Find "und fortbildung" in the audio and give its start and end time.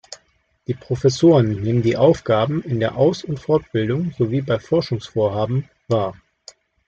3.23-4.11